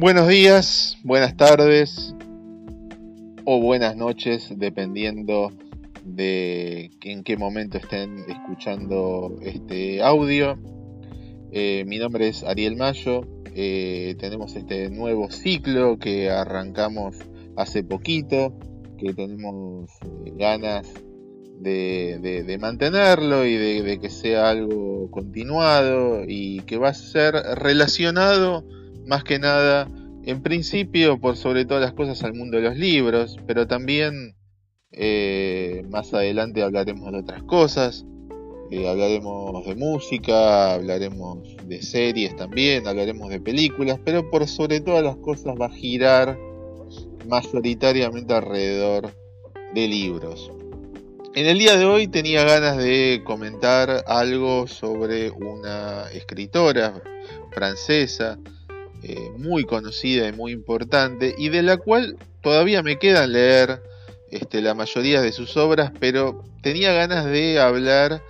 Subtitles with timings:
[0.00, 2.14] Buenos días, buenas tardes
[3.44, 5.50] o buenas noches, dependiendo
[6.04, 10.56] de en qué momento estén escuchando este audio.
[11.50, 13.22] Eh, mi nombre es Ariel Mayo.
[13.56, 17.16] Eh, tenemos este nuevo ciclo que arrancamos
[17.56, 18.56] hace poquito,
[18.98, 20.86] que tenemos eh, ganas
[21.58, 28.64] de, mantenerlo y de, de, que sea algo continuado y que va a ser relacionado
[29.08, 29.88] más que nada,
[30.22, 34.36] en principio, por sobre todas las cosas, al mundo de los libros, pero también
[34.92, 38.04] eh, más adelante hablaremos de otras cosas.
[38.70, 45.02] Eh, hablaremos de música, hablaremos de series también, hablaremos de películas, pero por sobre todas
[45.02, 46.38] las cosas va a girar
[47.26, 49.10] mayoritariamente alrededor
[49.74, 50.52] de libros.
[51.34, 57.02] En el día de hoy tenía ganas de comentar algo sobre una escritora
[57.52, 58.38] francesa
[59.02, 63.80] eh, muy conocida y muy importante y de la cual todavía me queda leer
[64.30, 68.22] este, la mayoría de sus obras, pero tenía ganas de hablar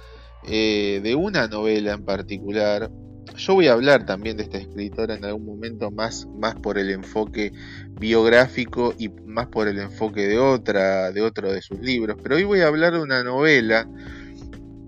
[0.47, 2.91] eh, de una novela en particular.
[3.36, 6.91] Yo voy a hablar también de esta escritora en algún momento más, más por el
[6.91, 7.53] enfoque
[7.98, 12.16] biográfico y más por el enfoque de otra, de otro de sus libros.
[12.22, 13.88] Pero hoy voy a hablar de una novela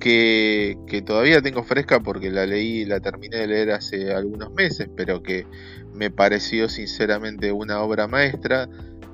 [0.00, 5.22] que, todavía tengo fresca porque la leí, la terminé de leer hace algunos meses, pero
[5.22, 5.46] que
[5.94, 8.68] me pareció sinceramente una obra maestra.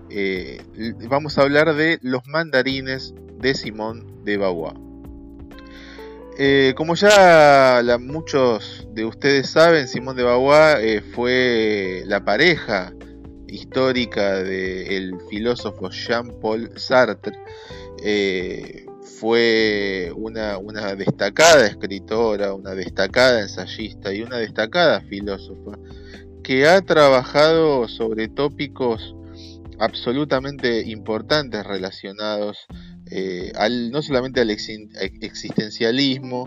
[0.08, 0.62] Eh,
[1.08, 4.74] vamos a hablar de Los mandarines de Simón de Beauvoir.
[6.38, 12.92] Eh, como ya muchos de ustedes saben, Simón de Beauvoir eh, fue la pareja
[13.48, 17.36] histórica del filósofo Jean-Paul Sartre
[19.06, 20.58] fue una,
[20.96, 25.78] destacada escritora, una destacada ensayista y una destacada filósofa
[26.42, 29.14] que ha trabajado sobre tópicos
[29.78, 32.66] absolutamente importantes relacionados
[33.10, 36.46] eh, al, no solamente al existencialismo,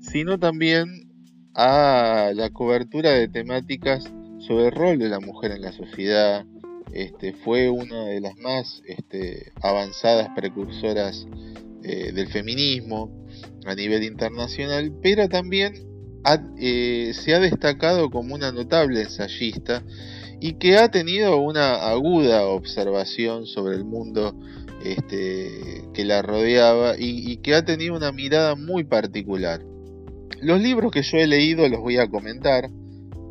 [0.00, 1.10] sino también
[1.54, 4.04] a la cobertura de temáticas
[4.38, 6.46] sobre el rol de la mujer en la sociedad.
[6.92, 11.26] Este, fue una de las más este, avanzadas precursoras
[11.88, 13.26] eh, del feminismo
[13.64, 15.72] a nivel internacional, pero también
[16.60, 19.82] eh, se ha destacado como una notable ensayista
[20.38, 24.38] y que ha tenido una aguda observación sobre el mundo
[24.84, 29.64] este, que la rodeaba y, que ha tenido una mirada muy particular.
[30.42, 32.68] Los libros que yo he leído los voy a comentar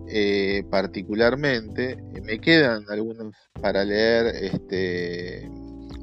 [0.09, 1.97] eh, particularmente.
[2.23, 5.47] Me quedan algunos para leer este,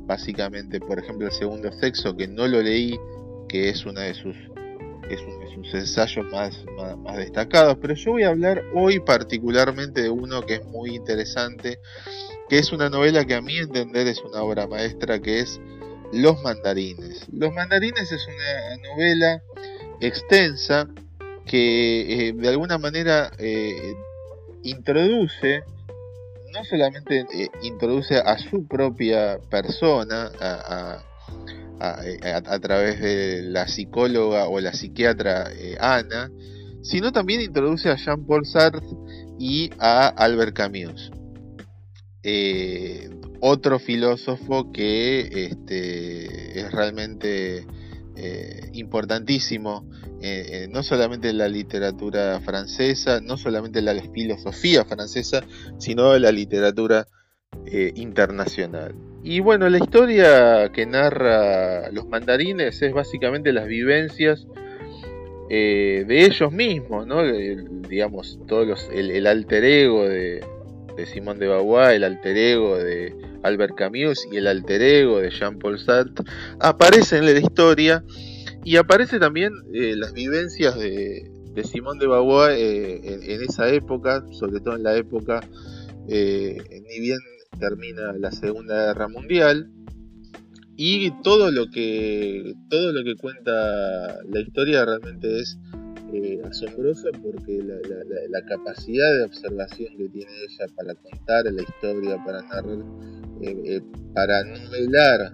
[0.06, 2.98] básicamente, por ejemplo, el segundo sexo, que no lo leí,
[3.48, 4.36] que es una de sus,
[5.08, 6.64] es de sus ensayos más,
[7.02, 11.78] más, destacados, pero yo voy a hablar hoy particularmente de uno que es muy interesante,
[12.48, 15.60] que es una novela que a mi entender es una obra maestra, que es
[16.12, 17.26] Los mandarines.
[17.32, 19.42] Los mandarines es una novela
[20.00, 20.88] extensa
[21.46, 23.94] que eh, de alguna manera eh,
[24.62, 25.62] introduce
[26.54, 31.02] no solamente eh, introduce a su propia persona a,
[32.60, 36.30] través de la psicóloga o la psiquiatra eh, Ana,
[36.82, 38.86] sino también introduce a Jean-Paul Sartre
[39.38, 41.10] y a Albert Camus.
[42.22, 43.10] Eh,
[43.40, 47.66] otro filósofo que este, es realmente
[48.72, 49.86] importantísimo
[50.26, 55.44] eh, eh, no solamente en la literatura francesa, no solamente en la filosofía francesa,
[55.76, 57.06] sino en la literatura
[57.66, 58.94] eh, internacional.
[59.22, 64.46] Y bueno, la historia que narra los mandarines es básicamente las vivencias
[65.50, 67.22] de ellos mismos, ¿no?
[67.22, 70.42] digamos, todos el, alter ego de,
[70.96, 75.30] de Simón de Beauvoir, el alter ego de Albert Camus y el alter ego de
[75.30, 76.24] Jean-Paul Sartre
[76.60, 78.04] aparecen en la historia
[78.64, 81.30] y aparece también eh, las vivencias de,
[81.64, 85.40] Simón de Beauvoir eh, en, esa época, sobre todo en la época,
[86.08, 86.56] eh,
[86.88, 87.18] ni bien
[87.58, 89.70] termina la Segunda Guerra Mundial,
[90.76, 95.56] y todo lo que todo lo que cuenta la historia realmente es
[96.44, 102.84] asombroso porque la, capacidad de observación que tiene ella para contar la historia, para narrar,
[104.14, 105.32] para novelar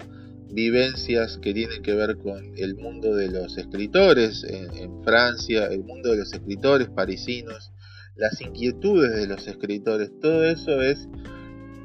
[0.53, 6.11] vivencias que tienen que ver con el mundo de los escritores en, Francia, el mundo
[6.11, 7.73] de los escritores parisinos,
[8.17, 11.09] las inquietudes de los escritores, todo eso es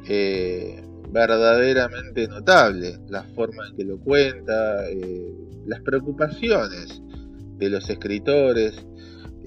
[0.10, 5.34] eh, verdaderamente notable, la forma en que lo cuenta, eh,
[5.66, 7.02] las preocupaciones
[7.58, 8.86] de los escritores,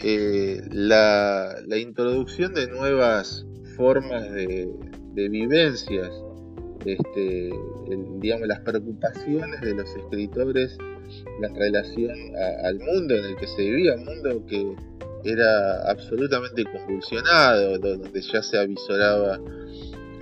[0.02, 3.46] eh, la, introducción de nuevas
[3.76, 4.68] formas de,
[5.14, 6.10] vivencias,
[6.84, 7.50] este,
[8.20, 10.78] digamos, las preocupaciones de los escritores
[11.42, 12.16] en relación
[12.64, 14.76] al mundo en el que se vivía, un mundo que
[15.24, 19.40] era absolutamente convulsionado, donde ya se avisoraba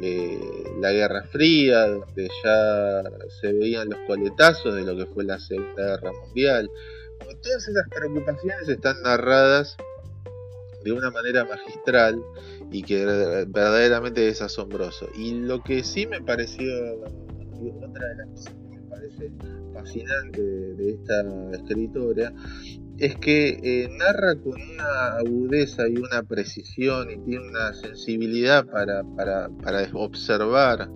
[0.01, 0.39] eh,
[0.81, 3.03] la Guerra Fría, donde ya
[3.41, 6.71] se veían los coletazos de lo que fue la Segunda Guerra Mundial.
[7.43, 9.77] Todas esas preocupaciones están narradas
[10.85, 12.23] de una manera magistral
[12.71, 13.05] y que
[13.49, 15.09] verdaderamente es asombroso.
[15.17, 16.67] Y lo que sí me pareció,
[17.83, 19.33] otra de las cosas que me parece
[19.73, 22.33] fascinante de, esta escritora,
[22.99, 29.03] es que eh, narra con una agudeza y una precisión y tiene una sensibilidad para,
[29.17, 30.89] para, para observar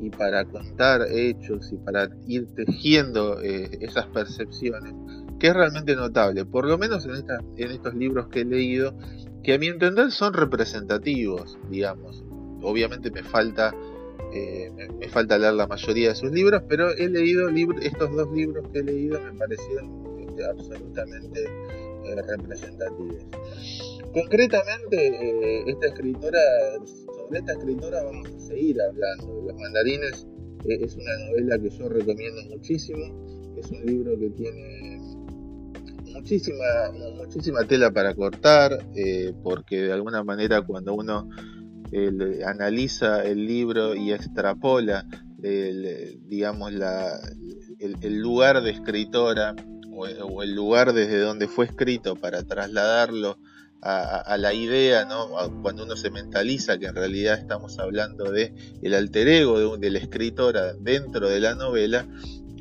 [0.00, 4.94] y para contar hechos y para ir tejiendo eh, esas percepciones,
[5.40, 8.94] que es realmente notable, por lo menos en, estos libros que he leído
[9.42, 12.22] que a mi entender son representativos, digamos.
[12.62, 13.74] Obviamente me falta,
[14.34, 17.48] eh, me, falta leer la mayoría de sus libros, pero he leído
[17.80, 23.24] estos dos libros que he leído me parecieron este, absolutamente eh, representativos.
[24.12, 26.38] Concretamente, eh, esta escritora,
[26.84, 29.42] sobre esta escritora vamos a seguir hablando.
[29.46, 30.26] Los mandarines
[30.66, 33.56] es una novela que yo recomiendo muchísimo.
[33.56, 34.99] Es un libro que tiene
[36.12, 36.64] muchísima,
[37.16, 41.28] muchísima tela para cortar, eh, porque de alguna manera cuando uno
[42.46, 45.04] analiza el libro y extrapola
[45.42, 47.18] el, digamos la,
[47.78, 49.54] el, lugar de escritora
[49.92, 53.38] o, el lugar desde donde fue escrito para trasladarlo
[53.82, 55.30] a, la idea, ¿no?
[55.62, 58.52] cuando uno se mentaliza que en realidad estamos hablando de
[58.82, 62.06] el alter ego de, de la escritora dentro de la novela,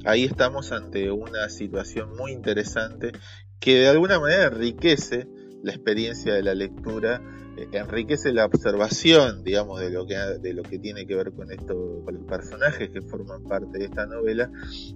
[0.06, 3.12] ahí estamos ante una situación muy interesante
[3.60, 5.28] que de alguna manera enriquece
[5.64, 7.22] la experiencia de la lectura,
[7.58, 11.52] eh, enriquece la observación, digamos, de lo que, de lo que tiene que ver con
[11.52, 14.50] esto, con los personajes que forman parte de esta novela,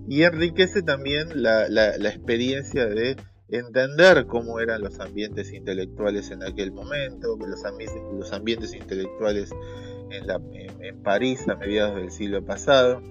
[0.07, 1.65] y enriquece también la,
[2.07, 3.17] experiencia de
[3.49, 9.49] entender cómo eran los ambientes intelectuales en aquel momento, los ambientes, los ambientes intelectuales
[10.09, 13.01] en, la, en París a mediados del siglo pasado,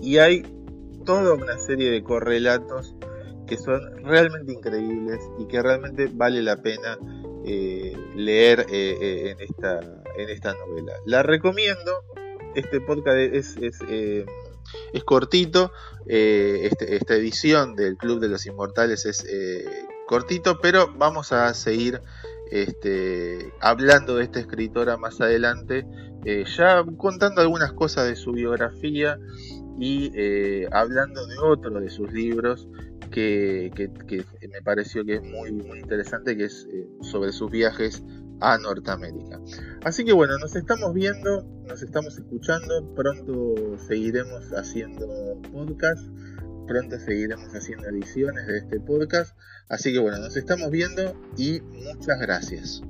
[0.00, 0.42] y hay
[1.04, 2.94] toda una serie de correlatos
[3.46, 6.98] que son realmente increíbles y que realmente vale la pena
[7.46, 9.80] eh, leer eh, eh, en, esta,
[10.16, 10.94] en esta novela.
[11.04, 12.02] La recomiendo,
[12.54, 15.70] este podcast es, es, cortito,
[16.06, 19.26] este, esta edición del Club de los Inmortales es
[20.06, 22.00] cortito, pero vamos a seguir
[22.50, 25.86] este, hablando de esta escritora más adelante,
[26.56, 29.18] ya contando algunas cosas de su biografía
[29.78, 32.68] y hablando de otro de sus libros
[33.14, 33.90] que,
[34.52, 38.02] me pareció que es muy, muy interesante, que es eh, sobre sus viajes
[38.40, 39.40] a Norteamérica.
[39.84, 43.54] Así que bueno, nos estamos viendo, nos estamos escuchando, pronto
[43.86, 46.02] seguiremos haciendo podcast,
[46.66, 49.36] pronto seguiremos haciendo ediciones de este podcast.
[49.68, 52.82] Así que bueno, nos estamos viendo y muchas gracias.